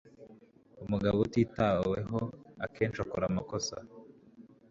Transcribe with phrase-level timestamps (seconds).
[0.83, 2.19] Umugabo utitaweho
[2.65, 3.75] akenshi akora amakosa.